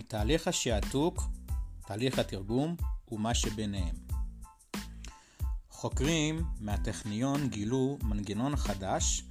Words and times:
על 0.00 0.06
תהליך 0.06 0.48
השעתוק, 0.48 1.22
תהליך 1.86 2.18
התרגום 2.18 2.76
ומה 3.10 3.34
שביניהם. 3.34 3.94
חוקרים 5.70 6.44
מהטכניון 6.60 7.48
גילו 7.48 7.98
מנגנון 8.02 8.56
חדש 8.56 9.24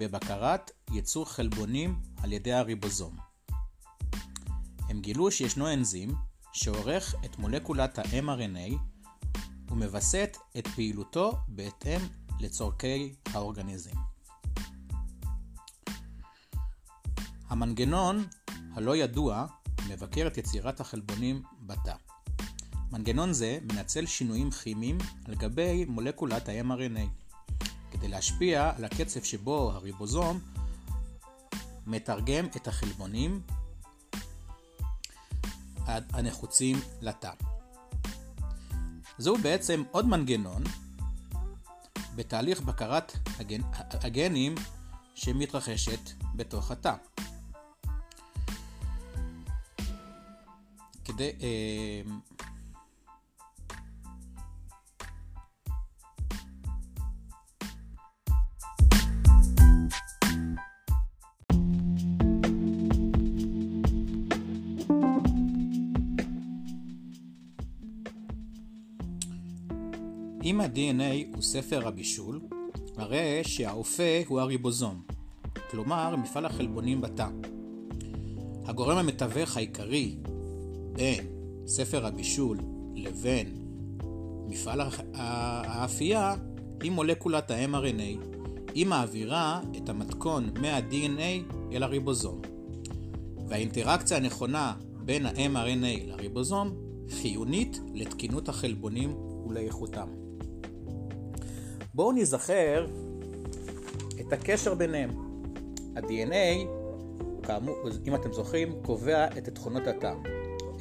בבקרת 0.00 0.70
ייצור 0.90 1.24
חלבונים 1.28 2.00
על 2.22 2.32
ידי 2.32 2.52
הריבוזום. 2.52 3.16
הם 4.88 5.00
גילו 5.00 5.30
שישנו 5.30 5.72
אנזים 5.72 6.14
שעורך 6.52 7.14
את 7.24 7.38
מולקולת 7.38 7.98
ה-mRNA 7.98 8.74
ומווסת 9.70 10.36
את 10.58 10.66
פעילותו 10.66 11.32
בהתאם 11.48 12.00
לצורכי 12.40 13.14
האורגניזם. 13.34 13.96
המנגנון 17.48 18.26
הלא 18.74 18.96
ידוע 18.96 19.46
מבקר 19.88 20.26
את 20.26 20.38
יצירת 20.38 20.80
החלבונים 20.80 21.42
בתא. 21.60 21.94
מנגנון 22.90 23.32
זה 23.32 23.58
מנצל 23.62 24.06
שינויים 24.06 24.50
כימיים 24.50 24.98
על 25.24 25.34
גבי 25.34 25.84
מולקולת 25.84 26.48
ה-mRNA 26.48 27.26
כדי 27.90 28.08
להשפיע 28.08 28.72
על 28.76 28.84
הקצב 28.84 29.22
שבו 29.22 29.70
הריבוזום 29.72 30.40
מתרגם 31.86 32.46
את 32.56 32.68
החלבונים 32.68 33.40
הנחוצים 35.86 36.80
לתא. 37.00 37.30
זהו 39.18 39.38
בעצם 39.38 39.82
עוד 39.90 40.06
מנגנון 40.06 40.64
בתהליך 42.14 42.60
בקרת 42.60 43.12
הגנ... 43.38 43.60
הגנים 43.74 44.54
שמתרחשת 45.14 46.00
בתוך 46.34 46.70
התא. 46.70 46.94
כדי... 51.16 51.30
אה, 51.42 52.02
אם 70.44 70.60
ה-DNA 70.60 71.34
הוא 71.34 71.42
ספר 71.42 71.88
הבישול, 71.88 72.40
הרי 72.96 73.44
שהאופה 73.44 74.02
הוא 74.26 74.40
הריבוזום, 74.40 75.02
כלומר 75.70 76.16
מפעל 76.16 76.46
החלבונים 76.46 77.00
בתא. 77.00 77.28
הגורם 78.66 78.96
המתווך 78.96 79.56
העיקרי 79.56 80.16
בין 80.96 81.26
ספר 81.66 82.06
הבישול 82.06 82.58
לבין 82.94 83.46
מפעל 84.48 84.80
האפייה 85.14 86.34
היא 86.82 86.90
מולקולת 86.90 87.50
ה-mRNA. 87.50 88.36
היא 88.74 88.86
מעבירה 88.86 89.60
את 89.76 89.88
המתכון 89.88 90.50
מה-DNA 90.60 91.54
אל 91.72 91.82
הריבוזום. 91.82 92.42
והאינטראקציה 93.48 94.16
הנכונה 94.16 94.74
בין 95.04 95.26
ה-mRNA 95.26 96.06
לריבוזום 96.06 96.74
חיונית 97.10 97.80
לתקינות 97.94 98.48
החלבונים 98.48 99.14
ולאיכותם. 99.46 100.08
בואו 101.94 102.12
נזכר 102.12 102.86
את 104.20 104.32
הקשר 104.32 104.74
ביניהם. 104.74 105.10
ה-DNA, 105.96 106.66
כאמור, 107.42 107.76
אם 108.06 108.14
אתם 108.14 108.32
זוכרים, 108.32 108.72
קובע 108.82 109.26
את 109.26 109.48
תכונות 109.48 109.86
התא, 109.86 110.14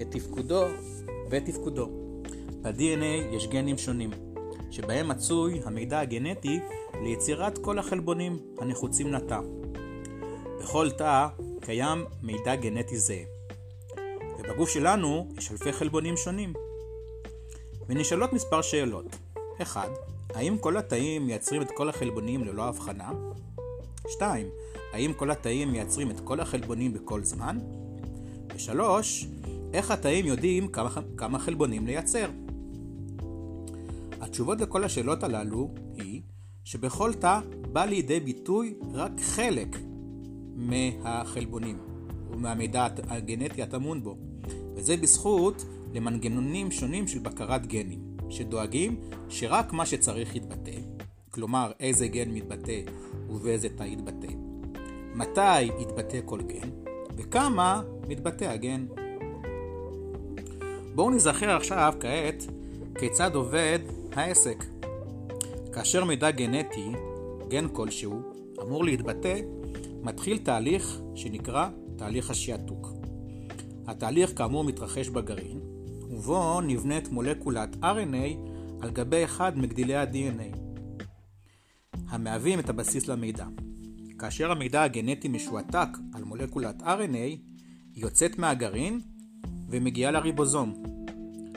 את 0.01 0.11
תפקודו 0.11 0.63
ואת 1.29 1.45
תפקודו. 1.45 1.89
ב-DNA 2.61 3.35
יש 3.35 3.47
גנים 3.47 3.77
שונים, 3.77 4.09
שבהם 4.71 5.07
מצוי 5.07 5.61
המידע 5.65 5.99
הגנטי 5.99 6.59
ליצירת 7.01 7.57
כל 7.57 7.79
החלבונים 7.79 8.39
הנחוצים 8.59 9.13
לתא. 9.13 9.39
בכל 10.59 10.91
תא 10.91 11.27
קיים 11.61 12.05
מידע 12.21 12.55
גנטי 12.55 12.97
זהה. 12.97 13.23
ובגוף 14.39 14.69
שלנו 14.69 15.27
יש 15.37 15.51
אלפי 15.51 15.73
חלבונים 15.73 16.17
שונים. 16.17 16.53
ונשאלות 17.89 18.33
מספר 18.33 18.61
שאלות. 18.61 19.05
1. 19.61 19.89
האם 20.33 20.57
כל 20.57 20.77
התאים 20.77 21.25
מייצרים 21.25 21.61
את 21.61 21.71
כל 21.71 21.89
החלבונים 21.89 22.43
ללא 22.43 22.63
הבחנה? 22.63 23.11
2. 24.07 24.49
האם 24.93 25.13
כל 25.13 25.31
התאים 25.31 25.71
מייצרים 25.71 26.11
את 26.11 26.19
כל 26.19 26.39
החלבונים 26.39 26.93
בכל 26.93 27.23
זמן? 27.23 27.59
ו-3. 28.53 28.81
איך 29.75 29.91
התאים 29.91 30.25
יודעים 30.25 30.67
כמה, 30.67 30.89
כמה 31.17 31.39
חלבונים 31.39 31.85
לייצר? 31.85 32.29
התשובות 34.21 34.61
לכל 34.61 34.83
השאלות 34.83 35.23
הללו 35.23 35.73
היא 35.95 36.21
שבכל 36.63 37.13
תא 37.13 37.39
בא 37.73 37.85
לידי 37.85 38.19
ביטוי 38.19 38.73
רק 38.93 39.11
חלק 39.21 39.77
מהחלבונים 40.55 41.77
ומהמידע 42.31 42.87
הגנטי 43.07 43.61
הטמון 43.61 44.03
בו, 44.03 44.17
וזה 44.75 44.97
בזכות 44.97 45.65
למנגנונים 45.93 46.71
שונים 46.71 47.07
של 47.07 47.19
בקרת 47.19 47.67
גנים. 47.67 48.15
שדואגים 48.29 48.99
שרק 49.29 49.73
מה 49.73 49.85
שצריך 49.85 50.35
יתבטא, 50.35 50.79
כלומר 51.29 51.71
איזה 51.79 52.07
גן 52.07 52.29
מתבטא 52.29 52.81
ובאיזה 53.29 53.69
תא 53.69 53.83
יתבטא, 53.83 54.33
מתי 55.15 55.63
יתבטא 55.63 56.19
כל 56.25 56.41
גן 56.41 56.69
וכמה 57.17 57.81
מתבטא 58.07 58.45
הגן. 58.45 58.85
בואו 60.95 61.09
נזכר 61.09 61.49
עכשיו 61.49 61.93
כעת 61.99 62.43
כיצד 62.99 63.35
עובד 63.35 63.79
העסק. 64.11 64.63
כאשר 65.73 66.03
מידע 66.03 66.31
גנטי, 66.31 66.91
גן 67.47 67.67
כלשהו, 67.73 68.21
אמור 68.61 68.85
להתבטא, 68.85 69.39
מתחיל 70.01 70.37
תהליך 70.37 70.99
שנקרא 71.15 71.69
תהליך 71.97 72.29
השעתוק. 72.29 72.87
התהליך 73.87 74.37
כאמור 74.37 74.63
מתרחש 74.63 75.09
בגרעין, 75.09 75.59
ובו 76.09 76.61
נבנית 76.61 77.09
מולקולת 77.09 77.75
RNA 77.81 78.37
על 78.81 78.91
גבי 78.91 79.23
אחד 79.23 79.57
מגדילי 79.57 79.95
ה-DNA, 79.95 80.57
המהווים 82.09 82.59
את 82.59 82.69
הבסיס 82.69 83.07
למידע. 83.07 83.45
כאשר 84.19 84.51
המידע 84.51 84.83
הגנטי 84.83 85.27
משועתק 85.27 85.89
על 86.13 86.23
מולקולת 86.23 86.81
RNA, 86.81 87.15
היא 87.15 87.39
יוצאת 87.95 88.39
מהגרעין 88.39 89.01
ומגיעה 89.75 90.11
לריבוזום, 90.11 90.83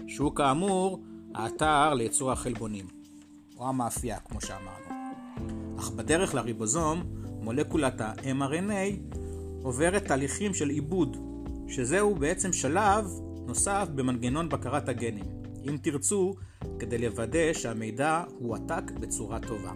שהוא 0.06 0.34
כאמור 0.34 1.02
האתר 1.34 1.94
לייצור 1.94 2.32
החלבונים, 2.32 2.86
או 3.56 3.68
המאפייה 3.68 4.18
כמו 4.18 4.40
שאמרנו. 4.40 5.18
אך 5.78 5.90
בדרך 5.90 6.34
לריבוזום, 6.34 7.02
מולקולת 7.42 8.00
ה-mRNA 8.00 9.16
עוברת 9.62 10.04
תהליכים 10.04 10.54
של 10.54 10.68
עיבוד, 10.68 11.16
שזהו 11.68 12.14
בעצם 12.14 12.52
שלב 12.52 13.04
נוסף 13.46 13.88
במנגנון 13.94 14.48
בקרת 14.48 14.88
הגנים, 14.88 15.24
אם 15.68 15.76
תרצו, 15.82 16.34
כדי 16.78 16.98
לוודא 16.98 17.52
שהמידע 17.52 18.22
הועתק 18.38 18.90
בצורה 19.00 19.38
טובה. 19.40 19.72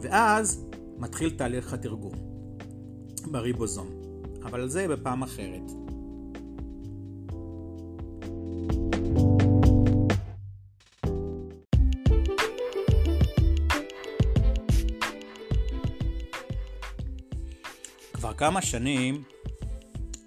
ואז 0.00 0.66
מתחיל 0.98 1.30
תהליך 1.30 1.72
התרגום 1.72 2.14
בריבוזום, 3.30 3.88
אבל 4.44 4.68
זה 4.68 4.88
בפעם 4.88 5.22
אחרת. 5.22 5.89
כמה 18.40 18.62
שנים 18.62 19.22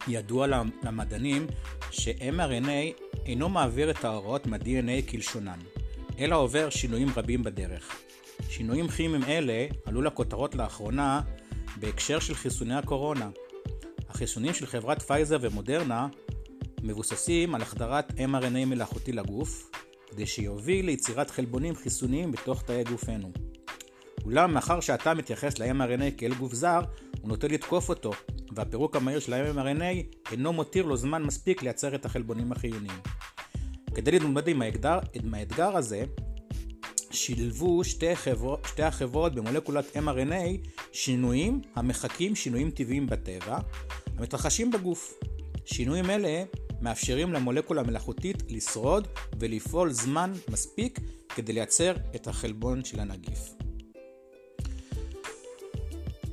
ידוע 0.07 0.47
למדענים 0.83 1.47
ש-mRNA 1.91 3.01
אינו 3.25 3.49
מעביר 3.49 3.91
את 3.91 4.05
ההוראות 4.05 4.47
מה-DNA 4.47 5.11
כלשונן, 5.11 5.59
אלא 6.19 6.35
עובר 6.35 6.69
שינויים 6.69 7.07
רבים 7.15 7.43
בדרך. 7.43 8.01
שינויים 8.49 8.87
כימיים 8.87 9.23
אלה 9.23 9.67
עלו 9.85 10.01
לכותרות 10.01 10.55
לאחרונה 10.55 11.21
בהקשר 11.79 12.19
של 12.19 12.35
חיסוני 12.35 12.75
הקורונה. 12.75 13.29
החיסונים 14.09 14.53
של 14.53 14.65
חברת 14.65 15.01
פייזר 15.01 15.37
ומודרנה 15.41 16.07
מבוססים 16.83 17.55
על 17.55 17.61
החדרת 17.61 18.11
mRNA 18.11 18.65
מלאכותי 18.65 19.11
לגוף, 19.11 19.71
כדי 20.11 20.27
שיוביל 20.27 20.85
ליצירת 20.85 21.29
חלבונים 21.29 21.75
חיסוניים 21.75 22.31
בתוך 22.31 22.61
תאי 22.61 22.83
גופנו. 22.83 23.31
אולם 24.25 24.53
מאחר 24.53 24.79
שאתה 24.79 25.13
מתייחס 25.13 25.59
ל-mRNA 25.59 26.17
כאל 26.17 26.33
גוף 26.33 26.53
זר, 26.53 26.81
הוא 27.23 27.29
נוטה 27.29 27.47
לתקוף 27.47 27.89
אותו, 27.89 28.11
והפירוק 28.55 28.95
המהיר 28.95 29.19
של 29.19 29.33
ה-mRNA 29.33 30.17
אינו 30.31 30.53
מותיר 30.53 30.85
לו 30.85 30.97
זמן 30.97 31.23
מספיק 31.23 31.63
לייצר 31.63 31.95
את 31.95 32.05
החלבונים 32.05 32.51
החיוניים. 32.51 32.99
כדי 33.95 34.11
להתמודד 34.11 34.47
עם 34.47 34.61
האתגר, 34.61 34.99
עם 35.13 35.33
האתגר 35.33 35.77
הזה, 35.77 36.03
שילבו 37.11 37.83
שתי, 37.83 38.15
חבר, 38.15 38.55
שתי 38.67 38.83
החברות 38.83 39.35
במולקולת 39.35 39.95
mRNA 39.95 40.67
שינויים 40.91 41.61
המחקים 41.75 42.35
שינויים 42.35 42.71
טבעיים 42.71 43.07
בטבע 43.07 43.57
המתרחשים 44.17 44.71
בגוף. 44.71 45.19
שינויים 45.65 46.09
אלה 46.09 46.43
מאפשרים 46.81 47.33
למולקולה 47.33 47.81
המלאכותית 47.81 48.43
לשרוד 48.49 49.07
ולפעול 49.39 49.91
זמן 49.91 50.31
מספיק 50.49 50.99
כדי 51.35 51.53
לייצר 51.53 51.95
את 52.15 52.27
החלבון 52.27 52.83
של 52.83 52.99
הנגיף. 52.99 53.62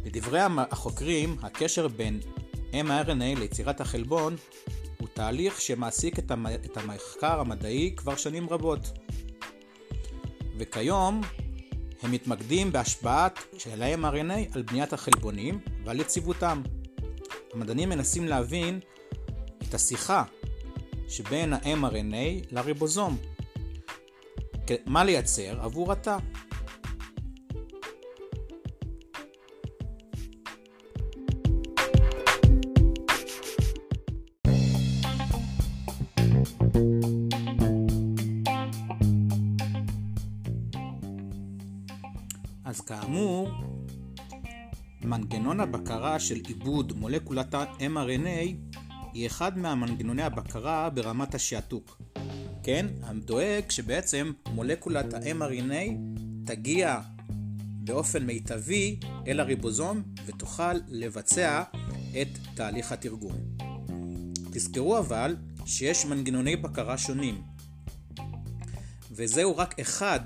לדברי 0.05 0.41
החוקרים, 0.71 1.37
הקשר 1.43 1.89
בין 1.89 2.21
mRNA 2.73 3.39
ליצירת 3.39 3.81
החלבון 3.81 4.37
הוא 4.99 5.09
תהליך 5.15 5.61
שמעסיק 5.61 6.19
את 6.19 6.77
המחקר 6.77 7.41
המדעי 7.41 7.95
כבר 7.97 8.17
שנים 8.17 8.49
רבות. 8.49 8.99
וכיום 10.59 11.21
הם 12.03 12.13
מתמקדים 12.13 12.73
בהשפעת 12.73 13.39
של 13.59 13.83
ה-mRNA 13.83 14.55
על 14.55 14.63
בניית 14.63 14.93
החלבונים 14.93 15.61
ועל 15.85 16.01
יציבותם. 16.01 16.63
המדענים 17.55 17.89
מנסים 17.89 18.25
להבין 18.25 18.81
את 19.69 19.75
השיחה 19.75 20.25
שבין 21.09 21.53
ה-mRNA 21.53 22.47
לריבוזום. 22.51 23.17
מה 24.87 25.05
לייצר 25.05 25.61
עבור 25.61 25.93
התא. 25.93 26.17
מנגנון 45.61 45.81
הבקרה 45.81 46.19
של 46.19 46.41
עיבוד 46.49 46.93
מולקולת 46.93 47.55
ה-mRNA 47.55 48.55
היא 49.13 49.27
אחד 49.27 49.59
מהמנגנוני 49.59 50.23
הבקרה 50.23 50.91
ברמת 50.91 51.35
השעתוק. 51.35 52.03
כן, 52.63 52.87
דואג 53.25 53.71
שבעצם 53.71 54.33
מולקולת 54.55 55.15
ה-mRNA 55.15 55.91
תגיע 56.47 57.01
באופן 57.85 58.27
מיטבי 58.27 59.01
אל 59.27 59.41
הריבוזום 59.41 60.03
ותוכל 60.27 60.73
לבצע 60.89 61.63
את 62.23 62.29
תהליך 62.55 62.93
התרגום. 62.93 63.35
תזכרו 64.53 64.99
אבל 64.99 65.37
שיש 65.67 66.07
מנגנוני 66.07 66.57
בקרה 66.57 66.99
שונים, 66.99 67.43
וזהו 69.11 69.57
רק 69.57 69.81
אחד 69.81 70.21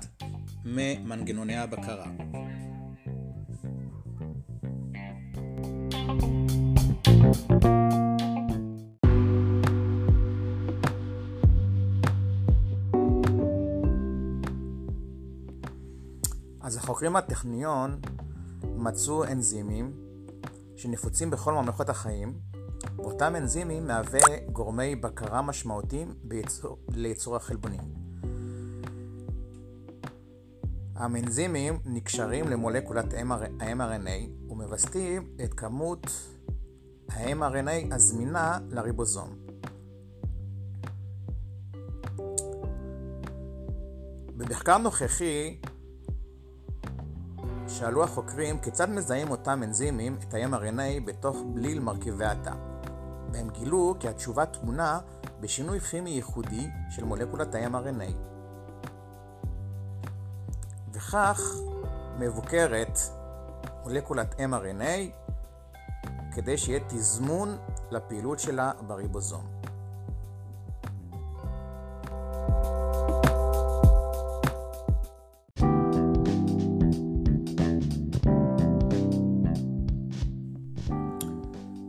ממנגנוני 0.65 1.57
הבקרה. 1.57 2.11
אז 16.61 16.77
החוקרים 16.77 17.13
מהטכניון 17.13 17.99
מצאו 18.63 19.23
אנזימים 19.23 19.93
שנפוצים 20.75 21.29
בכל 21.29 21.53
ממלכות 21.53 21.89
החיים, 21.89 22.33
ואותם 22.97 23.35
אנזימים 23.35 23.87
מהווה 23.87 24.19
גורמי 24.51 24.95
בקרה 24.95 25.41
משמעותיים 25.41 26.13
בייצור, 26.23 26.77
לייצור 26.89 27.35
החלבונים. 27.35 27.81
האנזימים 30.95 31.79
נקשרים 31.85 32.47
למולקולת 32.47 33.13
ה-mRNA 33.13 34.51
ומווסתים 34.51 35.27
את 35.43 35.53
כמות 35.53 36.07
ה-mRNA 37.11 37.95
הזמינה 37.95 38.59
לריבוזום. 38.69 39.35
במחקר 44.37 44.77
נוכחי 44.77 45.59
שאלו 47.67 48.03
החוקרים 48.03 48.59
כיצד 48.59 48.89
מזהים 48.89 49.31
אותם 49.31 49.63
אנזימים 49.63 50.17
את 50.23 50.33
ה-mRNA 50.33 51.05
בתוך 51.05 51.37
בליל 51.53 51.79
מרכיבי 51.79 52.25
התא. 52.25 52.53
והם 53.33 53.49
גילו 53.49 53.95
כי 53.99 54.07
התשובה 54.07 54.45
טמונה 54.45 54.99
בשינוי 55.39 55.79
כימי 55.79 56.09
ייחודי 56.09 56.67
של 56.89 57.03
מולקולת 57.03 57.55
ה-mRNA. 57.55 58.13
וכך 60.93 61.41
מבוקרת 62.19 62.99
מולקולת 63.83 64.35
mRNA 64.39 65.24
כדי 66.35 66.57
שיהיה 66.57 66.79
תזמון 66.87 67.57
לפעילות 67.91 68.39
שלה 68.39 68.71
בריבוזום. 68.87 69.45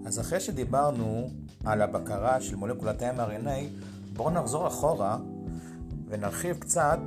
אז 0.06 0.20
אחרי 0.20 0.40
שדיברנו 0.40 1.30
על 1.64 1.82
הבקרה 1.82 2.40
של 2.40 2.56
מולקולת 2.56 3.02
mRNA, 3.02 3.84
בואו 4.12 4.30
נחזור 4.30 4.66
אחורה 4.66 5.18
ונרחיב 6.08 6.58
קצת 6.58 7.00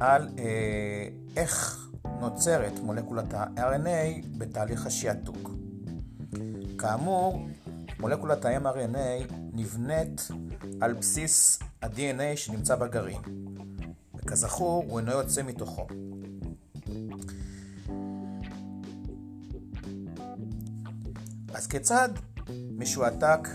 על 0.00 0.28
אה, 0.38 1.08
איך 1.36 1.82
נוצרת 2.20 2.80
מולקולת 2.82 3.34
ה-RNA 3.34 4.26
בתהליך 4.38 4.86
השעתוק. 4.86 5.55
כאמור, 6.86 7.46
מולקולת 8.00 8.44
ה-mRNA 8.44 9.32
נבנית 9.52 10.28
על 10.80 10.92
בסיס 10.92 11.58
ה-DNA 11.82 12.36
שנמצא 12.36 12.76
בגרעין, 12.76 13.20
וכזכור 14.14 14.84
הוא 14.88 14.98
אינו 14.98 15.12
יוצא 15.12 15.42
מתוכו. 15.42 15.86
אז 21.54 21.66
כיצד 21.66 22.08
משועתק 22.70 23.48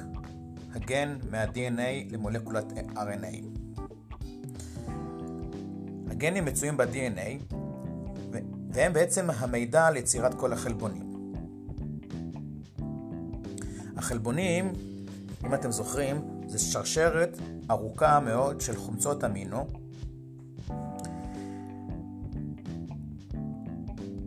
הגן 0.73 1.17
מה-DNA 1.31 2.11
למולקולת 2.13 2.65
RNA? 2.95 3.45
הגנים 6.09 6.45
מצויים 6.45 6.77
ב-DNA 6.77 7.55
והם 8.73 8.93
בעצם 8.93 9.29
המידע 9.29 9.87
על 9.87 9.97
יצירת 9.97 10.33
כל 10.33 10.53
החלבונים. 10.53 11.10
החלבונים, 14.01 14.73
אם 15.45 15.53
אתם 15.53 15.71
זוכרים, 15.71 16.21
זה 16.47 16.59
שרשרת 16.59 17.37
ארוכה 17.69 18.19
מאוד 18.19 18.61
של 18.61 18.75
חומצות 18.75 19.23
אמינו. 19.23 19.67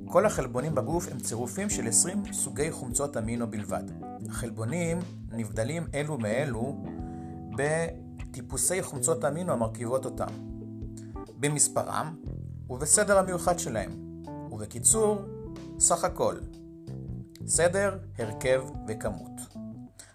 כל 0.07 0.27
החלבונים 0.27 0.75
בגוף 0.75 1.09
הם 1.11 1.19
צירופים 1.19 1.71
של 1.71 1.89
20 1.89 2.23
סוגי 2.33 2.71
חומצות 2.71 3.17
אמינו 3.17 3.51
בלבד. 3.51 3.83
החלבונים 4.29 4.99
נבדלים 5.33 5.87
אלו 5.95 6.19
מאלו 6.19 6.83
בטיפוסי 7.57 8.83
חומצות 8.83 9.25
אמינו 9.25 9.53
המרכיבות 9.53 10.05
אותם, 10.05 10.33
במספרם 11.41 12.17
ובסדר 12.71 13.19
המיוחד 13.19 13.59
שלהם, 13.59 13.91
ובקיצור, 14.51 15.23
סך 15.79 16.05
הכל, 16.05 16.37
סדר, 17.47 17.99
הרכב 18.19 18.63
וכמות. 18.89 19.54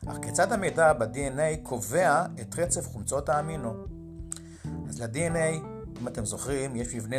אך 0.07 0.17
כיצד 0.21 0.51
המידע 0.51 0.93
ב-DNA 0.93 1.63
קובע 1.63 2.25
את 2.41 2.59
רצף 2.59 2.87
חומצות 2.87 3.29
האמינו? 3.29 3.73
אז 4.89 5.01
ל-DNA, 5.01 5.65
אם 6.01 6.07
אתם 6.07 6.25
זוכרים, 6.25 6.75
יש 6.75 6.95
מבנה 6.95 7.15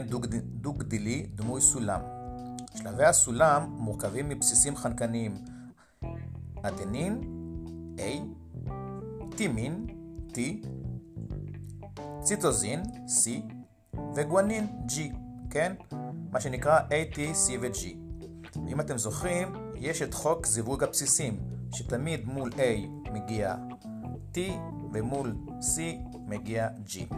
דו-גדילי 0.60 1.26
דמוי 1.34 1.60
סולם. 1.60 2.00
שלבי 2.74 3.04
הסולם 3.04 3.76
מורכבים 3.78 4.28
מבסיסים 4.28 4.76
חנקניים 4.76 5.34
אדנין, 6.62 7.20
A, 7.96 8.02
טימין, 9.36 9.86
T, 10.32 10.38
ציטוזין, 12.22 12.82
C, 13.06 13.30
וגואנין, 14.14 14.66
G, 14.88 14.94
כן? 15.50 15.72
מה 16.32 16.40
שנקרא 16.40 16.78
A, 16.78 17.14
T, 17.14 17.16
C 17.16 17.50
ו-G. 17.60 17.86
אם 18.68 18.80
אתם 18.80 18.98
זוכרים, 18.98 19.52
יש 19.74 20.02
את 20.02 20.14
חוק 20.14 20.46
זיווג 20.46 20.84
הבסיסים, 20.84 21.40
שתמיד 21.72 22.26
מול 22.26 22.50
A 22.52 22.88
מגיע 23.12 23.54
T 24.34 24.38
ומול 24.92 25.34
C 25.60 25.80
מגיע 26.26 26.68
G. 26.86 27.14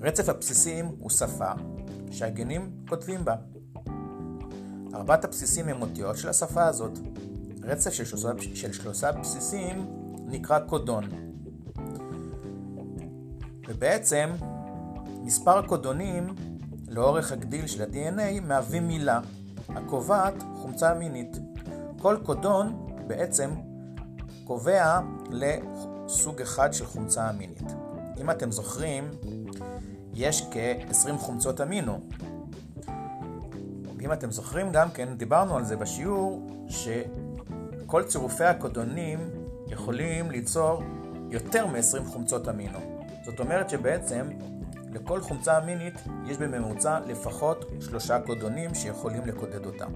רצף 0.00 0.28
הבסיסים 0.28 0.86
הוא 0.98 1.10
שפה 1.10 1.52
שהגנים 2.10 2.70
כותבים 2.88 3.24
בה. 3.24 3.34
ארבעת 4.94 5.24
הבסיסים 5.24 5.68
הם 5.68 5.82
אותיות 5.82 6.16
של 6.16 6.28
השפה 6.28 6.64
הזאת. 6.66 6.98
רצף 7.62 7.90
של 7.92 8.04
שלושה, 8.04 8.28
של 8.54 8.72
שלושה 8.72 9.12
בסיסים 9.12 9.86
נקרא 10.26 10.58
קודון. 10.58 11.04
ובעצם 13.68 14.30
מספר 15.22 15.58
הקודונים 15.58 16.26
לאורך 16.88 17.32
הגדיל 17.32 17.66
של 17.66 17.82
ה-DNA 17.82 18.40
מהווים 18.40 18.88
מילה, 18.88 19.20
הקובעת 19.68 20.34
חומצה 20.54 20.96
אמינית. 20.96 21.36
כל 21.98 22.16
קודון 22.24 22.87
בעצם 23.08 23.50
קובע 24.44 25.00
סוג 26.08 26.40
אחד 26.40 26.72
של 26.72 26.86
חומצה 26.86 27.30
אמינית. 27.30 27.72
אם 28.20 28.30
אתם 28.30 28.52
זוכרים, 28.52 29.10
יש 30.14 30.42
כ-20 30.50 31.18
חומצות 31.18 31.60
אמינו. 31.60 32.00
ואם 33.98 34.12
אתם 34.12 34.30
זוכרים 34.30 34.72
גם 34.72 34.90
כן, 34.90 35.08
דיברנו 35.16 35.56
על 35.56 35.64
זה 35.64 35.76
בשיעור, 35.76 36.46
שכל 36.68 38.04
צירופי 38.04 38.44
הקודונים 38.44 39.30
יכולים 39.66 40.30
ליצור 40.30 40.82
יותר 41.30 41.66
מ-20 41.66 42.04
חומצות 42.04 42.48
אמינו. 42.48 42.78
זאת 43.24 43.40
אומרת 43.40 43.70
שבעצם 43.70 44.28
לכל 44.92 45.20
חומצה 45.20 45.58
אמינית 45.58 45.94
יש 46.26 46.36
בממוצע 46.36 47.00
לפחות 47.06 47.64
שלושה 47.80 48.20
קודונים 48.20 48.74
שיכולים 48.74 49.26
לקודד 49.26 49.66
אותה. 49.66 49.86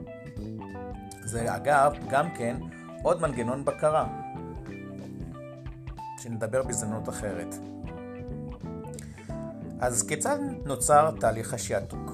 זה 1.25 1.57
אגב 1.57 1.93
גם 2.11 2.31
כן 2.35 2.57
עוד 3.03 3.23
מנגנון 3.23 3.65
בקרה, 3.65 4.09
שנדבר 6.19 6.63
בהזדמנות 6.63 7.09
אחרת. 7.09 7.55
אז 9.81 10.03
כיצד 10.03 10.39
נוצר 10.65 11.11
תהליך 11.21 11.55
השעתוק? 11.55 12.11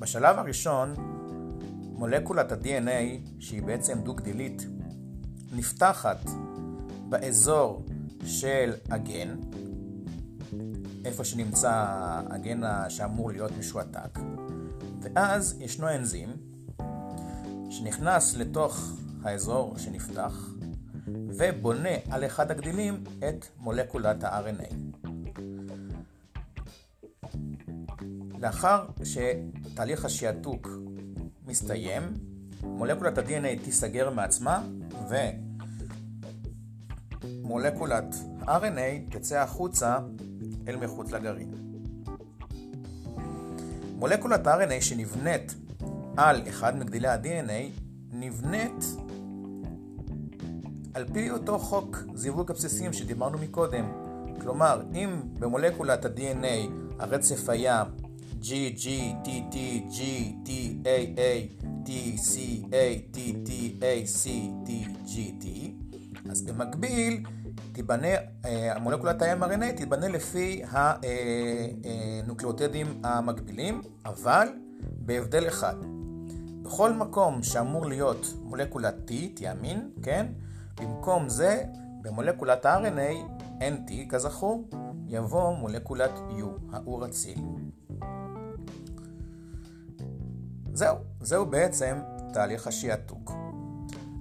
בשלב 0.00 0.38
הראשון, 0.38 0.94
מולקולת 1.92 2.52
ה-DNA, 2.52 3.28
שהיא 3.40 3.62
בעצם 3.62 3.98
דו-גדילית, 4.02 4.66
נפתחת 5.52 6.20
באזור 7.08 7.86
של 8.24 8.72
הגן, 8.90 9.36
איפה 11.04 11.24
שנמצא 11.24 11.84
הגן 12.30 12.60
שאמור 12.88 13.30
להיות 13.30 13.52
משועתק, 13.58 14.18
ואז 15.00 15.56
ישנו 15.60 15.88
אנזים 15.88 16.47
שנכנס 17.78 18.36
לתוך 18.36 18.90
האזור 19.22 19.78
שנפתח 19.78 20.48
ובונה 21.06 21.88
על 22.10 22.24
אחד 22.26 22.50
הגדילים 22.50 23.04
את 23.28 23.46
מולקולת 23.56 24.24
ה-RNA. 24.24 24.74
לאחר 28.38 28.86
שתהליך 29.04 30.04
השעתוק 30.04 30.68
מסתיים, 31.46 32.02
מולקולת 32.62 33.18
ה-DNA 33.18 33.64
תיסגר 33.64 34.10
מעצמה 34.10 34.62
ומולקולת 37.20 38.14
RNA 38.42 39.10
תצא 39.10 39.38
החוצה 39.38 39.98
אל 40.68 40.76
מחוץ 40.76 41.12
לגרעין. 41.12 41.54
מולקולת 43.96 44.46
RNA 44.46 44.80
שנבנית 44.80 45.54
על 46.18 46.42
אחד 46.48 46.78
מגדילי 46.78 47.08
ה-DNA 47.08 47.80
נבנית 48.12 48.84
על 50.94 51.04
פי 51.12 51.30
אותו 51.30 51.58
חוק 51.58 51.96
זיווג 52.14 52.50
הבסיסים 52.50 52.92
שדיברנו 52.92 53.38
מקודם. 53.38 53.84
כלומר, 54.40 54.82
אם 54.94 55.20
במולקולת 55.38 56.04
ה-DNA 56.04 56.70
הרצף 56.98 57.48
היה 57.48 57.84
G, 58.42 58.46
G, 58.76 58.84
T, 59.24 59.26
T, 59.26 59.54
G, 59.90 60.00
T, 60.46 60.48
A, 60.84 61.16
A, 61.16 61.20
T, 61.86 61.90
C, 62.16 62.34
A, 62.70 63.14
T, 63.14 63.16
T, 63.46 63.50
A, 63.80 64.06
C, 64.06 64.24
T, 64.66 64.68
G, 65.06 65.10
T, 65.42 65.44
אז 66.30 66.42
במקביל 66.42 67.22
תיבנה, 67.72 68.08
אה, 68.44 68.78
מולקולת 68.80 69.22
ה-mRNA 69.22 69.72
תיבנה 69.76 70.08
לפי 70.08 70.62
הנוקלאוטידים 70.70 72.86
אה, 72.86 72.92
אה, 73.10 73.18
המקבילים, 73.18 73.82
אבל 74.06 74.48
בהבדל 74.80 75.48
אחד. 75.48 75.97
בכל 76.68 76.92
מקום 76.92 77.42
שאמור 77.42 77.86
להיות 77.86 78.26
מולקולת 78.42 78.94
T, 79.06 79.12
תיאמין, 79.34 79.90
כן? 80.02 80.26
במקום 80.74 81.28
זה, 81.28 81.64
במולקולת 82.02 82.66
ה-RNA, 82.66 83.42
NT, 83.60 83.92
כזכור, 84.08 84.68
יבוא 85.06 85.56
מולקולת 85.56 86.10
U, 86.16 86.42
האור 86.72 87.06
אציל. 87.06 87.38
זהו, 90.72 90.96
זהו 91.20 91.46
בעצם 91.46 92.00
תהליך 92.32 92.66
השעתוק. 92.66 93.32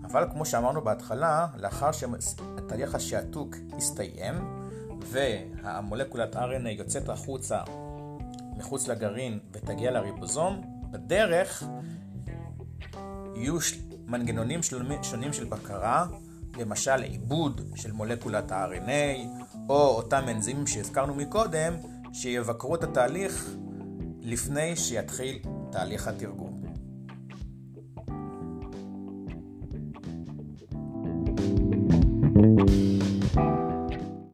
אבל 0.03 0.27
כמו 0.31 0.45
שאמרנו 0.45 0.81
בהתחלה, 0.81 1.47
לאחר 1.57 1.89
שתהליך 1.91 2.95
השעתוק 2.95 3.55
יסתיים 3.77 4.35
והמולקולת 4.99 6.35
RNA 6.35 6.69
יוצאת 6.69 7.09
החוצה 7.09 7.59
מחוץ 8.57 8.87
לגרעין 8.87 9.39
ותגיע 9.51 9.91
לריבוזום, 9.91 10.61
בדרך 10.91 11.63
יהיו 13.35 13.57
מנגנונים 14.07 14.59
שונים 15.01 15.33
של 15.33 15.45
בקרה, 15.45 16.07
למשל 16.57 17.03
עיבוד 17.03 17.61
של 17.75 17.91
מולקולת 17.91 18.51
ה-RNA, 18.51 19.27
או 19.69 19.87
אותם 19.87 20.23
אנזימים 20.27 20.67
שהזכרנו 20.67 21.15
מקודם, 21.15 21.73
שיבקרו 22.13 22.75
את 22.75 22.83
התהליך 22.83 23.49
לפני 24.21 24.75
שיתחיל 24.75 25.39
תהליך 25.71 26.07
התרגום. 26.07 26.46